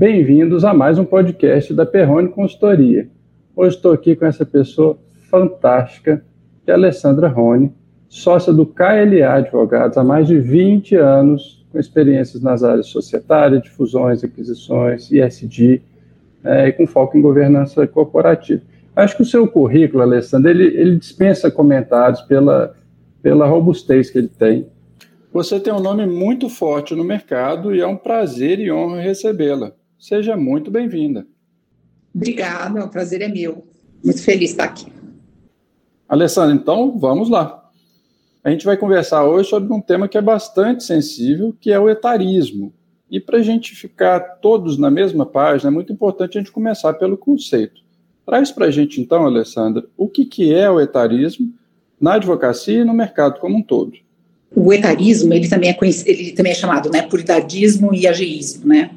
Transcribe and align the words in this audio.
bem-vindos 0.00 0.64
a 0.64 0.72
mais 0.72 0.98
um 0.98 1.04
podcast 1.04 1.74
da 1.74 1.84
Perrone 1.84 2.30
Consultoria. 2.30 3.06
Hoje 3.54 3.76
estou 3.76 3.92
aqui 3.92 4.16
com 4.16 4.24
essa 4.24 4.46
pessoa 4.46 4.96
fantástica, 5.30 6.24
que 6.64 6.70
é 6.70 6.74
a 6.74 6.76
Alessandra 6.78 7.28
Rony, 7.28 7.70
sócia 8.08 8.50
do 8.50 8.64
KLA 8.64 9.30
Advogados 9.30 9.98
há 9.98 10.02
mais 10.02 10.26
de 10.26 10.38
20 10.38 10.96
anos, 10.96 11.66
com 11.70 11.78
experiências 11.78 12.42
nas 12.42 12.64
áreas 12.64 12.86
societária, 12.86 13.60
de 13.60 13.68
fusões, 13.68 14.24
aquisições, 14.24 15.12
ISD, 15.12 15.82
é, 16.44 16.68
e 16.68 16.72
com 16.72 16.86
foco 16.86 17.18
em 17.18 17.20
governança 17.20 17.86
corporativa. 17.86 18.62
Acho 18.96 19.16
que 19.16 19.22
o 19.22 19.26
seu 19.26 19.46
currículo, 19.46 20.02
Alessandra, 20.02 20.50
ele, 20.50 20.64
ele 20.64 20.96
dispensa 20.96 21.50
comentários 21.50 22.22
pela, 22.22 22.74
pela 23.20 23.46
robustez 23.46 24.08
que 24.08 24.16
ele 24.16 24.28
tem. 24.28 24.66
Você 25.30 25.60
tem 25.60 25.74
um 25.74 25.78
nome 25.78 26.06
muito 26.06 26.48
forte 26.48 26.94
no 26.94 27.04
mercado 27.04 27.74
e 27.74 27.82
é 27.82 27.86
um 27.86 27.98
prazer 27.98 28.58
e 28.60 28.72
honra 28.72 29.02
recebê-la. 29.02 29.78
Seja 30.00 30.34
muito 30.34 30.70
bem-vinda. 30.70 31.26
Obrigada, 32.14 32.82
o 32.82 32.88
prazer 32.88 33.20
é 33.20 33.28
meu. 33.28 33.66
Muito 34.02 34.22
feliz 34.22 34.38
de 34.38 34.44
estar 34.46 34.64
aqui. 34.64 34.86
Alessandra, 36.08 36.54
então 36.54 36.98
vamos 36.98 37.28
lá. 37.28 37.70
A 38.42 38.50
gente 38.50 38.64
vai 38.64 38.78
conversar 38.78 39.26
hoje 39.26 39.50
sobre 39.50 39.70
um 39.70 39.80
tema 39.80 40.08
que 40.08 40.16
é 40.16 40.22
bastante 40.22 40.84
sensível, 40.84 41.54
que 41.60 41.70
é 41.70 41.78
o 41.78 41.90
etarismo. 41.90 42.72
E 43.10 43.20
para 43.20 43.38
a 43.38 43.42
gente 43.42 43.76
ficar 43.76 44.20
todos 44.40 44.78
na 44.78 44.90
mesma 44.90 45.26
página, 45.26 45.68
é 45.68 45.74
muito 45.74 45.92
importante 45.92 46.38
a 46.38 46.40
gente 46.40 46.50
começar 46.50 46.94
pelo 46.94 47.18
conceito. 47.18 47.82
Traz 48.24 48.50
para 48.50 48.66
a 48.66 48.70
gente, 48.70 49.02
então, 49.02 49.26
Alessandra, 49.26 49.84
o 49.98 50.08
que, 50.08 50.24
que 50.24 50.54
é 50.54 50.70
o 50.70 50.80
etarismo 50.80 51.52
na 52.00 52.14
advocacia 52.14 52.80
e 52.80 52.84
no 52.84 52.94
mercado 52.94 53.38
como 53.38 53.58
um 53.58 53.62
todo. 53.62 53.92
O 54.56 54.72
etarismo, 54.72 55.34
ele 55.34 55.46
também 55.46 55.68
é, 55.68 55.78
ele 56.06 56.32
também 56.32 56.52
é 56.52 56.54
chamado 56.54 56.90
né, 56.90 57.02
puridadismo 57.02 57.94
e 57.94 58.06
ageísmo, 58.06 58.66
né? 58.66 58.90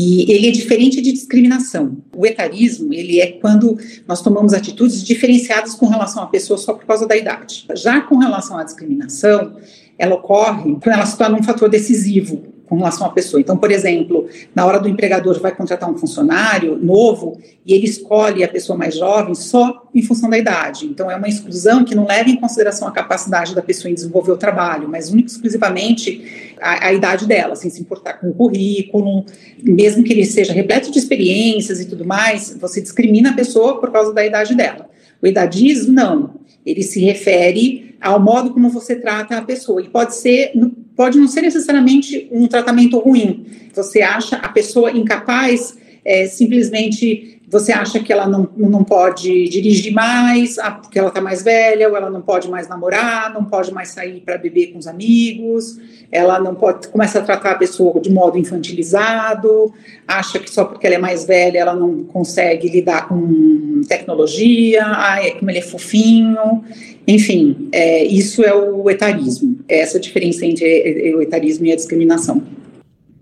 E 0.00 0.30
ele 0.30 0.46
é 0.46 0.52
diferente 0.52 1.00
de 1.02 1.10
discriminação. 1.10 1.96
O 2.16 2.24
etarismo, 2.24 2.94
ele 2.94 3.18
é 3.18 3.32
quando 3.32 3.76
nós 4.06 4.22
tomamos 4.22 4.54
atitudes 4.54 5.02
diferenciadas 5.02 5.74
com 5.74 5.86
relação 5.88 6.22
à 6.22 6.26
pessoa 6.28 6.56
só 6.56 6.72
por 6.72 6.86
causa 6.86 7.04
da 7.04 7.16
idade. 7.16 7.66
Já 7.74 8.00
com 8.02 8.16
relação 8.16 8.56
à 8.56 8.62
discriminação, 8.62 9.56
ela 9.98 10.14
ocorre 10.14 10.76
quando 10.80 10.94
ela 10.94 11.04
se 11.04 11.18
torna 11.18 11.36
um 11.36 11.42
fator 11.42 11.68
decisivo 11.68 12.57
com 12.68 12.76
relação 12.76 13.06
à 13.06 13.10
pessoa. 13.10 13.40
Então, 13.40 13.56
por 13.56 13.70
exemplo, 13.70 14.28
na 14.54 14.66
hora 14.66 14.78
do 14.78 14.88
empregador 14.88 15.40
vai 15.40 15.54
contratar 15.54 15.90
um 15.90 15.96
funcionário 15.96 16.76
novo 16.76 17.38
e 17.64 17.72
ele 17.72 17.86
escolhe 17.86 18.44
a 18.44 18.48
pessoa 18.48 18.76
mais 18.76 18.96
jovem 18.96 19.34
só 19.34 19.88
em 19.94 20.02
função 20.02 20.28
da 20.28 20.36
idade. 20.36 20.86
Então, 20.86 21.10
é 21.10 21.16
uma 21.16 21.28
exclusão 21.28 21.84
que 21.84 21.94
não 21.94 22.06
leva 22.06 22.28
em 22.28 22.36
consideração 22.36 22.86
a 22.86 22.92
capacidade 22.92 23.54
da 23.54 23.62
pessoa 23.62 23.90
em 23.90 23.94
desenvolver 23.94 24.32
o 24.32 24.36
trabalho, 24.36 24.88
mas 24.88 25.10
única 25.10 25.28
e 25.28 25.32
exclusivamente 25.32 26.54
a, 26.60 26.88
a 26.88 26.92
idade 26.92 27.26
dela, 27.26 27.56
sem 27.56 27.70
se 27.70 27.80
importar 27.80 28.14
com 28.14 28.28
o 28.28 28.34
currículo, 28.34 29.24
mesmo 29.62 30.04
que 30.04 30.12
ele 30.12 30.24
seja 30.24 30.52
repleto 30.52 30.90
de 30.90 30.98
experiências 30.98 31.80
e 31.80 31.86
tudo 31.86 32.04
mais, 32.04 32.56
você 32.60 32.80
discrimina 32.80 33.30
a 33.30 33.34
pessoa 33.34 33.80
por 33.80 33.90
causa 33.90 34.12
da 34.12 34.24
idade 34.24 34.54
dela. 34.54 34.88
O 35.22 35.26
idadismo, 35.26 35.92
não. 35.92 36.34
Ele 36.64 36.82
se 36.82 37.00
refere 37.00 37.96
ao 38.00 38.20
modo 38.20 38.52
como 38.52 38.68
você 38.68 38.94
trata 38.96 39.36
a 39.36 39.42
pessoa. 39.42 39.82
E 39.82 39.88
pode 39.88 40.14
ser, 40.14 40.52
pode 40.98 41.16
não 41.16 41.28
ser 41.28 41.42
necessariamente 41.42 42.26
um 42.32 42.48
tratamento 42.48 42.98
ruim. 42.98 43.46
Você 43.72 44.02
acha 44.02 44.34
a 44.34 44.48
pessoa 44.48 44.90
incapaz, 44.90 45.78
é, 46.04 46.26
simplesmente 46.26 47.37
você 47.50 47.72
acha 47.72 48.00
que 48.00 48.12
ela 48.12 48.28
não, 48.28 48.48
não 48.56 48.84
pode 48.84 49.48
dirigir 49.48 49.92
mais, 49.92 50.58
ah, 50.58 50.72
porque 50.72 50.98
ela 50.98 51.08
está 51.08 51.20
mais 51.20 51.42
velha, 51.42 51.88
ou 51.88 51.96
ela 51.96 52.10
não 52.10 52.20
pode 52.20 52.48
mais 52.48 52.68
namorar, 52.68 53.32
não 53.32 53.44
pode 53.44 53.72
mais 53.72 53.88
sair 53.88 54.20
para 54.20 54.36
beber 54.36 54.72
com 54.72 54.78
os 54.78 54.86
amigos, 54.86 55.78
ela 56.12 56.38
não 56.38 56.54
pode, 56.54 56.88
começa 56.88 57.18
a 57.18 57.22
tratar 57.22 57.52
a 57.52 57.54
pessoa 57.54 58.00
de 58.00 58.10
modo 58.10 58.36
infantilizado, 58.36 59.72
acha 60.06 60.38
que 60.38 60.50
só 60.50 60.64
porque 60.64 60.86
ela 60.86 60.96
é 60.96 60.98
mais 60.98 61.24
velha 61.24 61.58
ela 61.58 61.74
não 61.74 62.04
consegue 62.04 62.68
lidar 62.68 63.08
com 63.08 63.80
tecnologia, 63.88 64.84
ai, 64.84 65.30
como 65.32 65.50
ele 65.50 65.58
é 65.58 65.62
fofinho, 65.62 66.62
enfim, 67.06 67.68
é, 67.72 68.04
isso 68.04 68.44
é 68.44 68.54
o 68.54 68.90
etarismo, 68.90 69.58
é 69.66 69.80
essa 69.80 69.98
diferença 69.98 70.44
entre 70.44 71.14
o 71.14 71.22
etarismo 71.22 71.64
e 71.64 71.72
a 71.72 71.76
discriminação. 71.76 72.57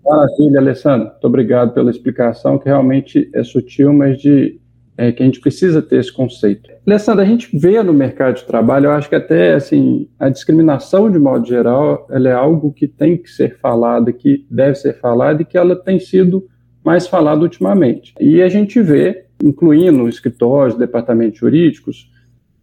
Maravilha, 0.07 0.59
Alessandro. 0.59 1.09
Muito 1.09 1.27
obrigado 1.27 1.73
pela 1.73 1.91
explicação, 1.91 2.57
que 2.57 2.65
realmente 2.65 3.29
é 3.33 3.43
sutil, 3.43 3.91
mas 3.91 4.17
de 4.17 4.57
é, 4.97 5.11
que 5.11 5.21
a 5.21 5.25
gente 5.25 5.41
precisa 5.41 5.81
ter 5.81 5.97
esse 5.97 6.11
conceito. 6.11 6.69
Alessandro, 6.87 7.21
a 7.21 7.25
gente 7.25 7.49
vê 7.55 7.83
no 7.83 7.93
mercado 7.93 8.37
de 8.37 8.45
trabalho, 8.45 8.85
eu 8.85 8.91
acho 8.91 9.09
que 9.09 9.15
até 9.15 9.53
assim, 9.53 10.09
a 10.17 10.29
discriminação, 10.29 11.11
de 11.11 11.19
modo 11.19 11.45
geral, 11.45 12.07
ela 12.09 12.29
é 12.29 12.33
algo 12.33 12.71
que 12.71 12.87
tem 12.87 13.17
que 13.17 13.29
ser 13.29 13.57
falado, 13.59 14.11
que 14.13 14.45
deve 14.49 14.75
ser 14.75 14.97
falado 14.97 15.41
e 15.41 15.45
que 15.45 15.57
ela 15.57 15.75
tem 15.75 15.99
sido 15.99 16.47
mais 16.83 17.05
falada 17.05 17.41
ultimamente. 17.41 18.13
E 18.19 18.41
a 18.41 18.47
gente 18.47 18.81
vê, 18.81 19.25
incluindo 19.43 20.07
escritórios, 20.07 20.77
departamentos 20.77 21.37
jurídicos, 21.37 22.09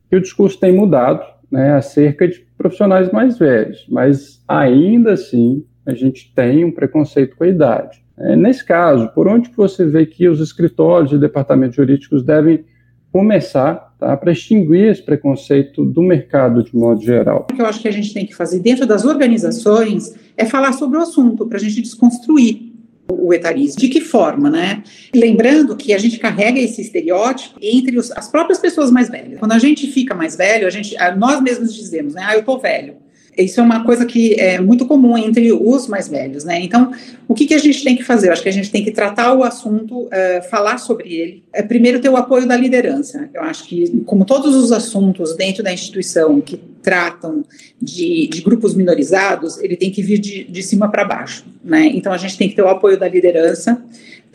que 0.08 0.16
o 0.16 0.20
discurso 0.20 0.58
tem 0.58 0.72
mudado 0.72 1.22
né, 1.50 1.74
acerca 1.74 2.26
de 2.26 2.44
profissionais 2.56 3.12
mais 3.12 3.38
velhos, 3.38 3.86
mas 3.90 4.42
ainda 4.48 5.12
assim 5.12 5.62
a 5.86 5.94
gente 5.94 6.32
tem 6.34 6.64
um 6.64 6.72
preconceito 6.72 7.36
com 7.36 7.44
a 7.44 7.48
idade. 7.48 8.02
É, 8.16 8.36
nesse 8.36 8.64
caso, 8.64 9.08
por 9.08 9.26
onde 9.26 9.50
que 9.50 9.56
você 9.56 9.84
vê 9.84 10.06
que 10.06 10.28
os 10.28 10.40
escritórios 10.40 11.12
e 11.12 11.18
departamentos 11.18 11.76
jurídicos 11.76 12.22
devem 12.22 12.64
começar 13.12 13.94
tá, 13.98 14.16
para 14.16 14.32
extinguir 14.32 14.88
esse 14.88 15.02
preconceito 15.02 15.84
do 15.84 16.02
mercado 16.02 16.62
de 16.62 16.74
modo 16.74 17.02
geral? 17.02 17.46
O 17.50 17.54
que 17.54 17.60
eu 17.60 17.66
acho 17.66 17.80
que 17.80 17.88
a 17.88 17.92
gente 17.92 18.14
tem 18.14 18.26
que 18.26 18.34
fazer 18.34 18.60
dentro 18.60 18.86
das 18.86 19.04
organizações 19.04 20.14
é 20.36 20.44
falar 20.44 20.72
sobre 20.72 20.98
o 20.98 21.00
assunto, 21.00 21.46
para 21.46 21.58
a 21.58 21.60
gente 21.60 21.80
desconstruir 21.80 22.72
o 23.10 23.32
etarismo. 23.32 23.80
De 23.80 23.88
que 23.88 24.00
forma, 24.00 24.50
né? 24.50 24.82
Lembrando 25.14 25.76
que 25.76 25.92
a 25.92 25.98
gente 25.98 26.18
carrega 26.18 26.58
esse 26.58 26.80
estereótipo 26.80 27.58
entre 27.60 27.98
os, 27.98 28.10
as 28.12 28.28
próprias 28.28 28.58
pessoas 28.58 28.90
mais 28.90 29.08
velhas. 29.08 29.38
Quando 29.38 29.52
a 29.52 29.58
gente 29.58 29.86
fica 29.88 30.14
mais 30.14 30.36
velho, 30.36 30.66
a 30.66 30.70
gente, 30.70 30.96
nós 31.16 31.40
mesmos 31.40 31.74
dizemos, 31.74 32.14
né? 32.14 32.22
Ah, 32.24 32.34
eu 32.34 32.44
tô 32.44 32.58
velho. 32.58 33.03
Isso 33.36 33.60
é 33.60 33.62
uma 33.62 33.84
coisa 33.84 34.04
que 34.06 34.34
é 34.34 34.60
muito 34.60 34.86
comum 34.86 35.16
entre 35.16 35.52
os 35.52 35.86
mais 35.86 36.08
velhos, 36.08 36.44
né? 36.44 36.60
Então, 36.60 36.92
o 37.26 37.34
que, 37.34 37.46
que 37.46 37.54
a 37.54 37.58
gente 37.58 37.82
tem 37.82 37.96
que 37.96 38.02
fazer? 38.02 38.28
Eu 38.28 38.32
acho 38.32 38.42
que 38.42 38.48
a 38.48 38.52
gente 38.52 38.70
tem 38.70 38.84
que 38.84 38.90
tratar 38.90 39.34
o 39.34 39.42
assunto, 39.42 40.02
uh, 40.02 40.10
falar 40.50 40.78
sobre 40.78 41.12
ele. 41.14 41.44
É, 41.52 41.62
primeiro, 41.62 42.00
ter 42.00 42.08
o 42.08 42.16
apoio 42.16 42.46
da 42.46 42.56
liderança. 42.56 43.28
Eu 43.32 43.42
acho 43.42 43.64
que, 43.64 44.02
como 44.06 44.24
todos 44.24 44.54
os 44.54 44.72
assuntos 44.72 45.36
dentro 45.36 45.62
da 45.62 45.72
instituição 45.72 46.40
que 46.40 46.56
tratam 46.82 47.44
de, 47.80 48.28
de 48.28 48.42
grupos 48.42 48.74
minorizados, 48.74 49.58
ele 49.58 49.76
tem 49.76 49.90
que 49.90 50.02
vir 50.02 50.18
de, 50.18 50.44
de 50.44 50.62
cima 50.62 50.88
para 50.90 51.04
baixo, 51.04 51.44
né? 51.64 51.86
Então, 51.94 52.12
a 52.12 52.18
gente 52.18 52.36
tem 52.36 52.48
que 52.48 52.54
ter 52.54 52.62
o 52.62 52.68
apoio 52.68 52.98
da 52.98 53.08
liderança 53.08 53.82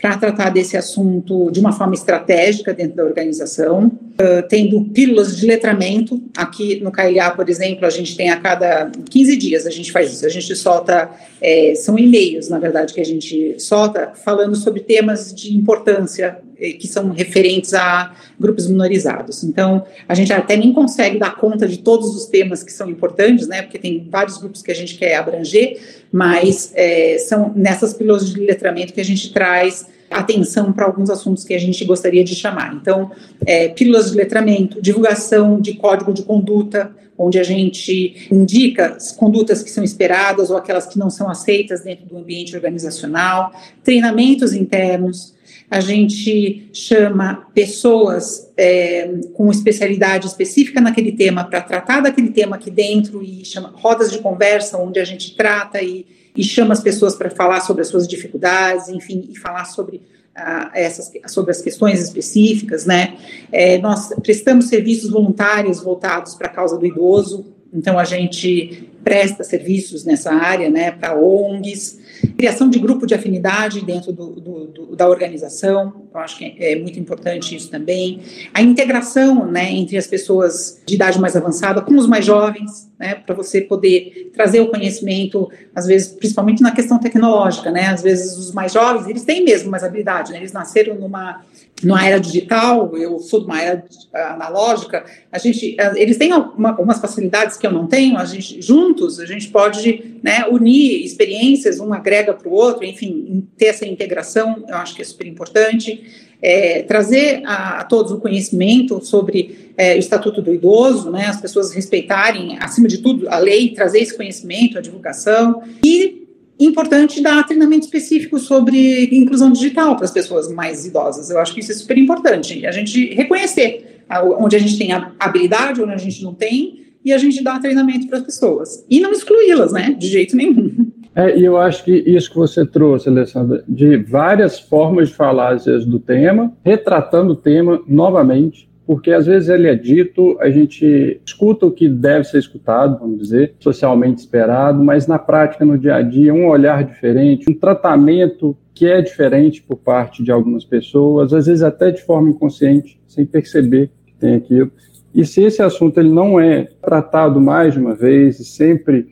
para 0.00 0.16
tratar 0.16 0.50
desse 0.50 0.76
assunto 0.76 1.50
de 1.50 1.60
uma 1.60 1.72
forma 1.72 1.94
estratégica 1.94 2.72
dentro 2.72 2.96
da 2.96 3.04
organização, 3.04 3.86
uh, 3.86 4.48
tendo 4.48 4.84
pílulas 4.86 5.36
de 5.36 5.46
letramento. 5.46 6.22
Aqui 6.36 6.80
no 6.80 6.90
KLA, 6.90 7.30
por 7.32 7.48
exemplo, 7.48 7.86
a 7.86 7.90
gente 7.90 8.16
tem 8.16 8.30
a 8.30 8.40
cada 8.40 8.90
15 9.10 9.36
dias 9.36 9.66
a 9.66 9.70
gente 9.70 9.92
faz 9.92 10.12
isso. 10.12 10.24
A 10.24 10.28
gente 10.28 10.54
solta, 10.56 11.10
é, 11.40 11.74
são 11.74 11.98
e-mails, 11.98 12.48
na 12.48 12.58
verdade, 12.58 12.94
que 12.94 13.00
a 13.00 13.04
gente 13.04 13.56
solta, 13.58 14.12
falando 14.14 14.56
sobre 14.56 14.80
temas 14.80 15.34
de 15.34 15.54
importância 15.56 16.38
que 16.78 16.86
são 16.86 17.10
referentes 17.10 17.72
a 17.74 18.14
grupos 18.38 18.66
minorizados. 18.68 19.42
Então, 19.42 19.84
a 20.08 20.14
gente 20.14 20.32
até 20.32 20.56
nem 20.56 20.72
consegue 20.72 21.18
dar 21.18 21.36
conta 21.36 21.66
de 21.66 21.78
todos 21.78 22.14
os 22.14 22.26
temas 22.26 22.62
que 22.62 22.72
são 22.72 22.88
importantes, 22.90 23.46
né? 23.48 23.62
Porque 23.62 23.78
tem 23.78 24.06
vários 24.10 24.36
grupos 24.36 24.62
que 24.62 24.70
a 24.70 24.74
gente 24.74 24.96
quer 24.96 25.16
abranger, 25.16 25.78
mas 26.12 26.72
é, 26.74 27.18
são 27.18 27.52
nessas 27.54 27.94
pílulas 27.94 28.30
de 28.30 28.40
letramento 28.40 28.92
que 28.92 29.00
a 29.00 29.04
gente 29.04 29.32
traz 29.32 29.86
atenção 30.10 30.72
para 30.72 30.84
alguns 30.84 31.08
assuntos 31.08 31.44
que 31.44 31.54
a 31.54 31.58
gente 31.58 31.84
gostaria 31.84 32.24
de 32.24 32.34
chamar. 32.34 32.74
Então, 32.74 33.12
é, 33.46 33.68
pílulas 33.68 34.10
de 34.10 34.16
letramento, 34.16 34.82
divulgação 34.82 35.60
de 35.60 35.74
código 35.74 36.12
de 36.12 36.22
conduta, 36.22 36.90
onde 37.16 37.38
a 37.38 37.42
gente 37.42 38.28
indica 38.32 38.94
as 38.96 39.12
condutas 39.12 39.62
que 39.62 39.70
são 39.70 39.84
esperadas 39.84 40.50
ou 40.50 40.56
aquelas 40.56 40.86
que 40.86 40.98
não 40.98 41.10
são 41.10 41.28
aceitas 41.28 41.82
dentro 41.82 42.06
do 42.06 42.16
ambiente 42.16 42.56
organizacional, 42.56 43.52
treinamentos 43.84 44.54
internos, 44.54 45.34
a 45.70 45.78
gente 45.78 46.68
chama 46.72 47.46
pessoas 47.54 48.50
é, 48.56 49.08
com 49.34 49.52
especialidade 49.52 50.26
específica 50.26 50.80
naquele 50.80 51.12
tema 51.12 51.44
para 51.44 51.60
tratar 51.60 52.00
daquele 52.00 52.30
tema 52.30 52.56
aqui 52.56 52.72
dentro 52.72 53.22
e 53.22 53.44
chama 53.44 53.72
rodas 53.76 54.10
de 54.10 54.18
conversa 54.18 54.76
onde 54.78 54.98
a 54.98 55.04
gente 55.04 55.36
trata 55.36 55.80
e, 55.80 56.04
e 56.36 56.42
chama 56.42 56.72
as 56.72 56.80
pessoas 56.80 57.14
para 57.14 57.30
falar 57.30 57.60
sobre 57.60 57.82
as 57.82 57.88
suas 57.88 58.08
dificuldades, 58.08 58.88
enfim, 58.88 59.28
e 59.30 59.38
falar 59.38 59.64
sobre 59.66 60.02
ah, 60.34 60.72
essas 60.74 61.12
sobre 61.28 61.52
as 61.52 61.62
questões 61.62 62.00
específicas, 62.00 62.84
né? 62.84 63.16
É, 63.52 63.78
nós 63.78 64.08
prestamos 64.22 64.66
serviços 64.66 65.10
voluntários 65.10 65.80
voltados 65.80 66.34
para 66.34 66.48
a 66.48 66.50
causa 66.50 66.76
do 66.76 66.86
idoso, 66.86 67.46
então 67.72 67.96
a 67.96 68.04
gente 68.04 68.90
presta 69.04 69.44
serviços 69.44 70.04
nessa 70.04 70.32
área, 70.32 70.68
né, 70.68 70.90
para 70.90 71.16
ONGs 71.16 71.98
criação 72.36 72.68
de 72.68 72.78
grupo 72.78 73.06
de 73.06 73.14
afinidade 73.14 73.84
dentro 73.84 74.12
do, 74.12 74.40
do, 74.40 74.66
do, 74.66 74.96
da 74.96 75.08
organização, 75.08 76.06
eu 76.12 76.20
acho 76.20 76.38
que 76.38 76.56
é, 76.58 76.76
muito 76.76 76.98
importante 76.98 77.54
isso 77.54 77.70
também. 77.70 78.20
A 78.52 78.62
integração 78.62 79.46
né, 79.46 79.70
entre 79.72 79.96
as 79.96 80.06
pessoas 80.06 80.80
de 80.86 80.94
idade 80.94 81.20
mais 81.20 81.36
avançada 81.36 81.80
com 81.80 81.96
os 81.96 82.06
mais 82.06 82.24
jovens, 82.24 82.90
né, 82.98 83.14
para 83.14 83.34
você 83.34 83.60
poder 83.60 84.30
trazer 84.34 84.60
o 84.60 84.68
conhecimento, 84.68 85.50
às 85.74 85.86
vezes, 85.86 86.08
principalmente 86.08 86.62
na 86.62 86.72
questão 86.72 86.98
tecnológica, 86.98 87.70
né, 87.70 87.86
às 87.86 88.02
vezes 88.02 88.36
os 88.36 88.52
mais 88.52 88.72
jovens, 88.72 89.08
eles 89.08 89.24
têm 89.24 89.44
mesmo 89.44 89.70
mais 89.70 89.82
habilidade, 89.82 90.32
né, 90.32 90.38
eles 90.38 90.52
nasceram 90.52 90.96
numa, 90.96 91.42
numa 91.82 92.06
era 92.06 92.18
digital, 92.18 92.96
eu 92.96 93.18
sou 93.18 93.40
de 93.40 93.46
uma 93.46 93.60
era 93.60 93.84
analógica, 94.12 95.04
a 95.30 95.38
gente, 95.38 95.76
eles 95.96 96.16
têm 96.16 96.32
uma, 96.32 96.70
algumas 96.70 97.00
facilidades 97.00 97.56
que 97.56 97.66
eu 97.66 97.72
não 97.72 97.86
tenho, 97.86 98.18
a 98.18 98.24
gente, 98.24 98.60
juntos, 98.60 99.18
a 99.18 99.26
gente 99.26 99.48
pode 99.48 100.16
né, 100.22 100.44
unir 100.50 101.04
experiências, 101.04 101.80
um 101.80 101.92
agrega 101.92 102.34
para 102.34 102.48
o 102.48 102.52
outro, 102.52 102.84
enfim, 102.84 103.46
ter 103.56 103.66
essa 103.66 103.86
integração, 103.86 104.64
eu 104.68 104.76
acho 104.76 104.94
que 104.94 105.02
é 105.02 105.04
super 105.04 105.26
importante. 105.26 106.28
É, 106.42 106.82
trazer 106.84 107.42
a, 107.44 107.80
a, 107.80 107.84
todos 107.84 108.10
o 108.12 108.18
conhecimento 108.18 109.04
sobre 109.04 109.72
é, 109.76 109.94
o 109.94 109.98
Estatuto 109.98 110.40
do 110.40 110.54
Idoso, 110.54 111.10
né, 111.10 111.26
as 111.26 111.38
pessoas 111.38 111.70
respeitarem, 111.74 112.56
acima 112.58 112.88
de 112.88 112.98
tudo, 112.98 113.28
a 113.28 113.36
lei, 113.36 113.74
trazer 113.74 114.00
esse 114.00 114.16
conhecimento, 114.16 114.78
a 114.78 114.80
divulgação, 114.80 115.62
e 115.84 116.19
importante 116.60 117.22
dar 117.22 117.44
treinamento 117.44 117.84
específico 117.86 118.38
sobre 118.38 119.08
inclusão 119.12 119.50
digital 119.50 119.96
para 119.96 120.04
as 120.04 120.10
pessoas 120.10 120.52
mais 120.52 120.84
idosas. 120.84 121.30
Eu 121.30 121.38
acho 121.38 121.54
que 121.54 121.60
isso 121.60 121.72
é 121.72 121.74
super 121.74 121.96
importante, 121.96 122.66
a 122.66 122.72
gente 122.72 123.14
reconhecer 123.14 124.04
onde 124.38 124.56
a 124.56 124.58
gente 124.58 124.76
tem 124.76 124.90
habilidade, 125.18 125.80
onde 125.80 125.92
a 125.92 125.96
gente 125.96 126.22
não 126.22 126.34
tem, 126.34 126.80
e 127.04 127.12
a 127.12 127.18
gente 127.18 127.42
dá 127.42 127.58
treinamento 127.58 128.06
para 128.08 128.18
as 128.18 128.24
pessoas. 128.24 128.84
E 128.90 129.00
não 129.00 129.12
excluí-las, 129.12 129.72
né? 129.72 129.94
De 129.98 130.06
jeito 130.08 130.36
nenhum. 130.36 130.90
É, 131.14 131.36
e 131.36 131.44
eu 131.44 131.56
acho 131.56 131.84
que 131.84 131.92
isso 131.92 132.30
que 132.30 132.36
você 132.36 132.64
trouxe, 132.64 133.08
Alessandra, 133.08 133.64
de 133.68 133.96
várias 133.96 134.60
formas 134.60 135.08
de 135.08 135.14
falar, 135.14 135.54
às 135.54 135.64
vezes, 135.64 135.84
do 135.84 135.98
tema, 135.98 136.52
retratando 136.64 137.32
o 137.32 137.36
tema 137.36 137.82
novamente, 137.86 138.69
porque 138.90 139.12
às 139.12 139.24
vezes 139.24 139.48
ele 139.48 139.68
é 139.68 139.76
dito, 139.76 140.36
a 140.40 140.50
gente 140.50 141.20
escuta 141.24 141.64
o 141.64 141.70
que 141.70 141.88
deve 141.88 142.24
ser 142.24 142.38
escutado, 142.38 142.98
vamos 142.98 143.20
dizer, 143.20 143.54
socialmente 143.60 144.18
esperado, 144.18 144.82
mas 144.82 145.06
na 145.06 145.16
prática, 145.16 145.64
no 145.64 145.78
dia 145.78 145.94
a 145.94 146.02
dia, 146.02 146.34
um 146.34 146.48
olhar 146.48 146.82
diferente, 146.82 147.48
um 147.48 147.54
tratamento 147.54 148.56
que 148.74 148.88
é 148.88 149.00
diferente 149.00 149.62
por 149.62 149.76
parte 149.76 150.24
de 150.24 150.32
algumas 150.32 150.64
pessoas, 150.64 151.32
às 151.32 151.46
vezes 151.46 151.62
até 151.62 151.92
de 151.92 152.02
forma 152.02 152.30
inconsciente, 152.30 153.00
sem 153.06 153.24
perceber 153.24 153.92
que 154.04 154.12
tem 154.14 154.34
aquilo. 154.34 154.72
E 155.14 155.24
se 155.24 155.40
esse 155.40 155.62
assunto 155.62 156.00
ele 156.00 156.10
não 156.10 156.40
é 156.40 156.66
tratado 156.82 157.40
mais 157.40 157.74
de 157.74 157.78
uma 157.78 157.94
vez 157.94 158.40
e 158.40 158.44
sempre 158.44 159.06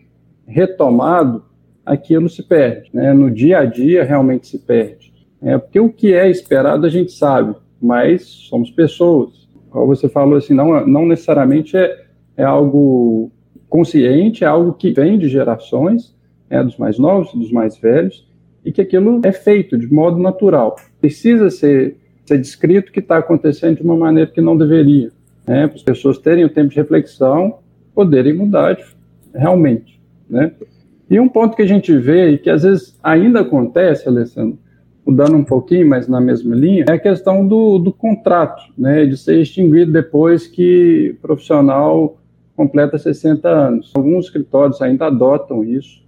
retomado, 0.45 1.45
aquilo 1.87 2.29
se 2.29 2.43
perde. 2.43 2.91
Né? 2.93 3.13
No 3.13 3.31
dia 3.31 3.61
a 3.61 3.65
dia, 3.65 4.03
realmente 4.03 4.49
se 4.49 4.59
perde. 4.59 5.13
É, 5.41 5.57
porque 5.57 5.79
o 5.79 5.89
que 5.89 6.15
é 6.15 6.29
esperado 6.29 6.85
a 6.85 6.89
gente 6.89 7.13
sabe, 7.13 7.55
mas 7.81 8.25
somos 8.25 8.73
pessoas. 8.73 9.39
Como 9.71 9.87
você 9.87 10.09
falou 10.09 10.37
assim, 10.37 10.55
não, 10.55 10.87
não 10.87 11.07
necessariamente 11.07 11.77
é, 11.77 12.05
é 12.37 12.45
algo 12.45 13.31
consciente, 13.69 14.45
é 14.45 14.47
algo 14.47 14.73
que 14.73 14.93
vem 14.93 15.19
de 15.19 15.29
gerações, 15.29 16.17
é, 16.49 16.63
dos 16.63 16.77
mais 16.79 16.99
novos, 16.99 17.33
dos 17.33 17.53
mais 17.53 17.77
velhos, 17.77 18.27
e 18.65 18.73
que 18.73 18.81
aquilo 18.81 19.21
é 19.25 19.33
feito 19.33 19.77
de 19.79 19.93
modo 19.93 20.19
natural. 20.19 20.77
Precisa 21.01 21.51
ser, 21.51 21.97
ser 22.25 22.39
descrito 22.39 22.93
que 22.93 23.01
está 23.01 23.19
acontecendo 23.19 23.77
de 23.77 23.83
uma 23.83 23.97
maneira 23.97 24.31
que 24.31 24.41
não 24.41 24.57
deveria 24.57 25.11
né, 25.47 25.67
para 25.67 25.77
as 25.77 25.83
pessoas 25.83 26.19
terem 26.19 26.45
o 26.45 26.49
tempo 26.49 26.71
de 26.71 26.77
reflexão, 26.77 27.59
poderem 27.95 28.35
mudar 28.35 28.79
realmente, 29.35 30.01
né? 30.29 30.53
E 31.11 31.19
um 31.19 31.29
ponto 31.29 31.57
que 31.57 31.63
a 31.63 31.67
gente 31.67 31.97
vê 31.97 32.33
e 32.33 32.39
que 32.39 32.51
às 32.51 32.63
vezes 32.63 32.99
ainda 33.03 33.41
acontece, 33.41 34.07
Alessandro, 34.07 34.59
mudando 35.09 35.37
um 35.37 35.45
pouquinho, 35.45 35.89
mas 35.89 36.07
na 36.07 36.21
mesma 36.21 36.55
linha, 36.55 36.85
é 36.87 36.93
a 36.93 36.99
questão 36.99 37.47
do, 37.47 37.79
do 37.79 37.93
contrato, 37.93 38.63
né, 38.77 39.07
de 39.07 39.17
ser 39.17 39.41
extinguido 39.41 39.91
depois 39.91 40.47
que 40.47 41.17
o 41.17 41.21
profissional 41.23 42.19
completa 42.55 42.99
60 42.99 43.49
anos. 43.49 43.93
Alguns 43.97 44.27
escritórios 44.27 44.83
ainda 44.83 45.07
adotam 45.07 45.65
isso, 45.65 46.05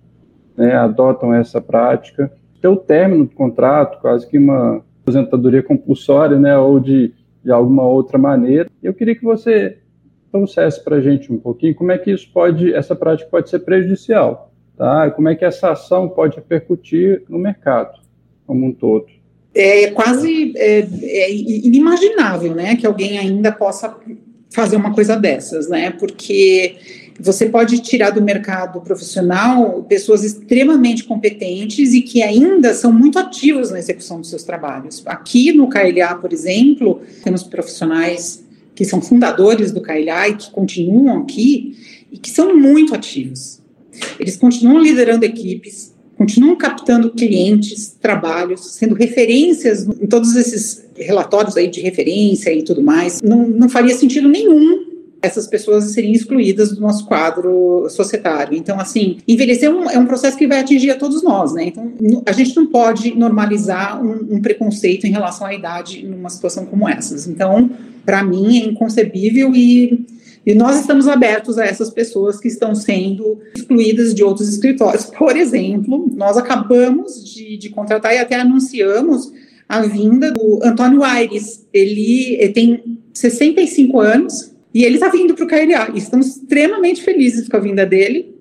né, 0.56 0.75
adotam 0.75 1.32
essa 1.32 1.61
prática. 1.61 2.31
Ter 2.61 2.69
o 2.69 2.76
término 2.76 3.25
do 3.25 3.35
contrato, 3.35 4.00
quase 4.00 4.29
que 4.29 4.37
uma 4.37 4.85
aposentadoria 5.03 5.62
compulsória, 5.62 6.38
né, 6.38 6.58
ou 6.58 6.79
de 6.79 7.14
de 7.43 7.50
alguma 7.50 7.85
outra 7.85 8.19
maneira. 8.19 8.69
Eu 8.82 8.94
queria 8.94 9.14
que 9.14 9.25
você 9.25 9.79
trouxesse 10.31 10.82
para 10.82 10.96
a 10.96 11.00
gente 11.00 11.32
um 11.32 11.38
pouquinho 11.38 11.75
como 11.75 11.91
é 11.91 11.99
que 11.99 12.11
isso 12.11 12.31
pode, 12.32 12.73
essa 12.73 12.94
prática 12.94 13.29
pode 13.31 13.50
ser 13.50 13.61
prejudicial, 13.61 14.53
tá? 14.76 15.11
Como 15.11 15.29
é 15.29 15.35
que 15.35 15.44
essa 15.44 15.73
ação 15.73 16.08
pode 16.08 16.37
repercutir 16.37 17.25
no 17.29 17.38
mercado 17.38 18.00
como 18.50 18.67
um 18.67 18.73
todo. 18.73 19.06
É 19.55 19.91
quase 19.91 20.52
é, 20.56 20.88
é 21.02 21.32
inimaginável, 21.32 22.52
né, 22.52 22.75
que 22.75 22.85
alguém 22.85 23.17
ainda 23.17 23.52
possa 23.52 23.97
fazer 24.52 24.75
uma 24.75 24.93
coisa 24.93 25.17
dessas, 25.17 25.69
né? 25.69 25.93
Porque 25.93 26.75
você 27.20 27.47
pode 27.47 27.79
tirar 27.79 28.11
do 28.11 28.20
mercado 28.20 28.81
profissional 28.81 29.85
pessoas 29.85 30.25
extremamente 30.25 31.05
competentes 31.05 31.94
e 31.94 32.02
que 32.02 32.23
ainda 32.23 32.75
são 32.75 32.93
muito 32.93 33.20
ativos 33.20 33.70
na 33.70 33.79
execução 33.79 34.19
dos 34.20 34.31
seus 34.31 34.43
trabalhos. 34.43 35.00
Aqui 35.06 35.53
no 35.53 35.69
KLA, 35.69 36.17
por 36.17 36.32
exemplo, 36.32 37.00
temos 37.23 37.44
profissionais 37.44 38.44
que 38.75 38.85
são 38.85 39.00
fundadores 39.00 39.70
do 39.70 39.81
KLA 39.81 40.31
e 40.31 40.37
que 40.37 40.50
continuam 40.50 41.19
aqui 41.19 41.76
e 42.11 42.19
que 42.19 42.31
são 42.31 42.56
muito 42.56 42.96
ativos. 42.96 43.61
Eles 44.19 44.37
continuam 44.37 44.82
liderando 44.82 45.25
equipes, 45.25 45.89
continuam 46.20 46.55
captando 46.55 47.12
clientes, 47.12 47.96
trabalhos, 47.99 48.75
sendo 48.75 48.94
referências 48.94 49.87
em 49.87 50.06
todos 50.06 50.37
esses 50.37 50.84
relatórios 50.94 51.56
aí 51.56 51.67
de 51.67 51.81
referência 51.81 52.52
e 52.52 52.62
tudo 52.62 52.82
mais. 52.82 53.22
Não, 53.22 53.49
não 53.49 53.70
faria 53.70 53.94
sentido 53.96 54.28
nenhum 54.28 54.90
essas 55.22 55.46
pessoas 55.46 55.84
seriam 55.84 56.12
excluídas 56.12 56.72
do 56.72 56.81
nosso 56.81 57.06
quadro 57.06 57.87
societário. 57.90 58.56
Então, 58.56 58.81
assim, 58.81 59.19
envelhecer 59.28 59.69
é 59.69 59.72
um, 59.72 59.90
é 59.90 59.99
um 59.99 60.06
processo 60.06 60.37
que 60.37 60.46
vai 60.46 60.61
atingir 60.61 60.90
a 60.90 60.96
todos 60.96 61.22
nós, 61.22 61.52
né? 61.52 61.64
Então, 61.64 61.93
a 62.25 62.32
gente 62.32 62.56
não 62.56 62.67
pode 62.67 63.14
normalizar 63.14 64.02
um, 64.02 64.37
um 64.37 64.40
preconceito 64.40 65.06
em 65.06 65.11
relação 65.11 65.46
à 65.46 65.55
idade 65.55 66.06
numa 66.06 66.31
situação 66.31 66.64
como 66.64 66.88
essas. 66.88 67.26
Então, 67.26 67.70
para 68.05 68.22
mim, 68.22 68.62
é 68.62 68.64
inconcebível 68.64 69.55
e 69.55 70.06
e 70.44 70.54
nós 70.54 70.81
estamos 70.81 71.06
abertos 71.06 71.58
a 71.58 71.64
essas 71.64 71.90
pessoas 71.90 72.40
que 72.40 72.48
estão 72.48 72.75
sendo 72.75 73.40
excluídas 73.54 74.14
de 74.14 74.25
outros 74.25 74.48
escritórios. 74.48 75.04
Por 75.06 75.37
exemplo, 75.37 76.08
nós 76.14 76.37
acabamos 76.37 77.25
de, 77.25 77.56
de 77.56 77.69
contratar 77.69 78.14
e 78.14 78.19
até 78.19 78.37
anunciamos 78.37 79.32
a 79.69 79.82
vinda 79.82 80.32
do 80.32 80.60
Antônio 80.62 81.04
Aires. 81.04 81.66
Ele, 81.72 82.37
ele 82.40 82.52
tem 82.52 82.98
65 83.12 84.00
anos, 84.00 84.50
e 84.72 84.84
ele 84.84 84.94
está 84.94 85.08
vindo 85.08 85.34
para 85.34 85.44
o 85.44 85.48
KLA. 85.48 85.92
Estamos 85.96 86.28
extremamente 86.28 87.03
felizes 87.03 87.48
com 87.48 87.56
a 87.56 87.60
vinda 87.60 87.84
dele. 87.84 88.34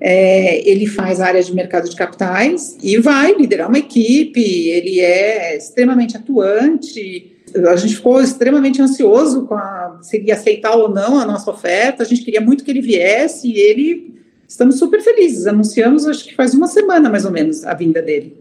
É, 0.00 0.68
ele 0.68 0.86
faz 0.86 1.20
área 1.20 1.42
de 1.42 1.54
mercado 1.54 1.88
de 1.88 1.96
capitais 1.96 2.76
e 2.82 2.98
vai 2.98 3.34
liderar 3.34 3.68
uma 3.68 3.78
equipe. 3.78 4.40
Ele 4.40 5.00
é 5.00 5.56
extremamente 5.56 6.16
atuante. 6.16 7.35
A 7.68 7.76
gente 7.76 7.96
ficou 7.96 8.20
extremamente 8.20 8.82
ansioso 8.82 9.46
com 9.46 9.54
a, 9.54 9.98
se 10.02 10.16
ele 10.16 10.28
ia 10.28 10.34
aceitar 10.34 10.74
ou 10.76 10.88
não 10.88 11.18
a 11.18 11.24
nossa 11.24 11.50
oferta. 11.50 12.02
A 12.02 12.06
gente 12.06 12.22
queria 12.22 12.40
muito 12.40 12.64
que 12.64 12.70
ele 12.70 12.80
viesse 12.80 13.48
e 13.48 13.58
ele. 13.58 14.14
Estamos 14.48 14.78
super 14.78 15.00
felizes. 15.00 15.46
Anunciamos, 15.46 16.06
acho 16.06 16.24
que 16.24 16.34
faz 16.34 16.54
uma 16.54 16.68
semana 16.68 17.10
mais 17.10 17.24
ou 17.24 17.32
menos, 17.32 17.64
a 17.64 17.74
vinda 17.74 18.00
dele. 18.00 18.36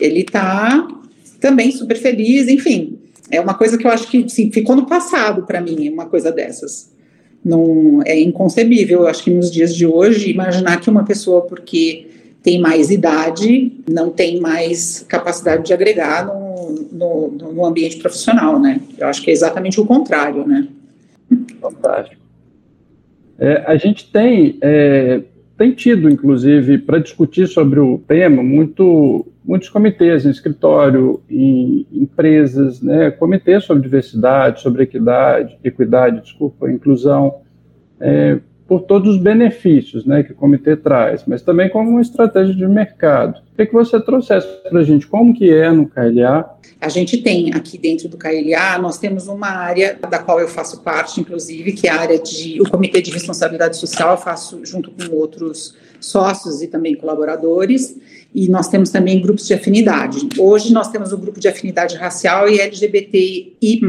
Ele 0.00 0.20
está 0.20 0.86
também 1.40 1.72
super 1.72 1.96
feliz. 1.96 2.48
Enfim, 2.48 2.98
é 3.30 3.40
uma 3.40 3.54
coisa 3.54 3.78
que 3.78 3.86
eu 3.86 3.90
acho 3.90 4.08
que 4.08 4.28
sim, 4.28 4.50
ficou 4.50 4.74
no 4.74 4.86
passado 4.86 5.44
para 5.44 5.60
mim, 5.60 5.88
uma 5.88 6.06
coisa 6.06 6.32
dessas. 6.32 6.90
Não 7.44 8.02
é 8.04 8.18
inconcebível, 8.20 9.00
eu 9.00 9.06
acho 9.06 9.24
que 9.24 9.30
nos 9.30 9.50
dias 9.50 9.74
de 9.74 9.86
hoje 9.86 10.30
imaginar 10.30 10.80
que 10.80 10.90
uma 10.90 11.04
pessoa 11.04 11.42
porque 11.42 12.06
tem 12.42 12.60
mais 12.60 12.90
idade 12.90 13.72
não 13.88 14.10
tem 14.10 14.40
mais 14.40 15.04
capacidade 15.08 15.64
de 15.64 15.72
agregar 15.72 16.26
no, 16.26 16.39
no, 17.00 17.52
no 17.52 17.64
ambiente 17.64 17.96
profissional, 17.96 18.60
né? 18.60 18.80
Eu 18.98 19.06
acho 19.08 19.22
que 19.22 19.30
é 19.30 19.32
exatamente 19.32 19.80
o 19.80 19.86
contrário, 19.86 20.46
né? 20.46 20.68
Fantástico. 21.60 22.20
É, 23.38 23.64
a 23.66 23.76
gente 23.76 24.10
tem 24.12 24.58
é, 24.60 25.22
tem 25.56 25.72
tido, 25.72 26.08
inclusive, 26.08 26.78
para 26.78 26.98
discutir 26.98 27.46
sobre 27.46 27.80
o 27.80 27.98
tema, 27.98 28.42
muito, 28.42 29.26
muitos 29.44 29.68
comitês 29.68 30.24
em 30.24 30.30
escritório, 30.30 31.20
em 31.28 31.86
empresas, 31.92 32.80
né, 32.80 33.10
comitês 33.10 33.64
sobre 33.64 33.82
diversidade, 33.82 34.62
sobre 34.62 34.84
equidade, 34.84 35.58
equidade, 35.62 36.22
desculpa, 36.22 36.70
inclusão, 36.70 37.42
é, 38.00 38.38
por 38.70 38.82
todos 38.82 39.16
os 39.16 39.20
benefícios 39.20 40.04
né, 40.06 40.22
que 40.22 40.30
o 40.30 40.34
comitê 40.36 40.76
traz, 40.76 41.24
mas 41.26 41.42
também 41.42 41.68
como 41.68 41.90
uma 41.90 42.00
estratégia 42.00 42.54
de 42.54 42.64
mercado. 42.68 43.40
O 43.52 43.56
que 43.56 43.72
você 43.72 44.00
trouxesse 44.00 44.46
para 44.62 44.78
a 44.78 44.84
gente? 44.84 45.08
Como 45.08 45.34
que 45.34 45.50
é 45.52 45.72
no 45.72 45.88
KLA? 45.88 46.56
A 46.80 46.88
gente 46.88 47.18
tem 47.18 47.52
aqui 47.52 47.76
dentro 47.76 48.08
do 48.08 48.16
KLA, 48.16 48.78
nós 48.80 48.96
temos 48.96 49.26
uma 49.26 49.48
área 49.48 49.98
da 50.08 50.20
qual 50.20 50.38
eu 50.38 50.46
faço 50.46 50.82
parte, 50.82 51.20
inclusive, 51.20 51.72
que 51.72 51.88
é 51.88 51.90
a 51.90 51.98
área 51.98 52.18
de 52.20 52.62
o 52.62 52.70
Comitê 52.70 53.02
de 53.02 53.10
Responsabilidade 53.10 53.76
Social, 53.76 54.12
eu 54.12 54.18
faço 54.18 54.64
junto 54.64 54.92
com 54.92 55.16
outros 55.16 55.74
sócios 56.00 56.62
e 56.62 56.68
também 56.68 56.94
colaboradores, 56.94 57.98
e 58.32 58.48
nós 58.48 58.68
temos 58.68 58.90
também 58.90 59.20
grupos 59.20 59.48
de 59.48 59.54
afinidade. 59.54 60.28
Hoje 60.38 60.72
nós 60.72 60.88
temos 60.92 61.12
o 61.12 61.18
grupo 61.18 61.40
de 61.40 61.48
afinidade 61.48 61.96
racial 61.96 62.48
e 62.48 62.60
LGBTI+. 62.60 63.80